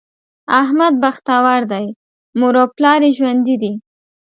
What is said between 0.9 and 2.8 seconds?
بختور دی؛ مور او